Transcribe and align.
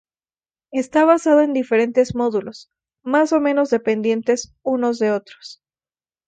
Está 0.71 1.05
basado 1.05 1.41
en 1.41 1.53
diferentes 1.53 2.15
módulos 2.15 2.71
más 3.03 3.33
o 3.33 3.39
menos 3.39 3.69
dependientes 3.69 4.51
unos 4.63 4.97
de 4.97 5.11
otros. 5.11 5.61